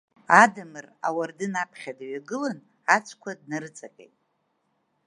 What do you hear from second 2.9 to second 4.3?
ацәқәа днарыҵаҟьеит…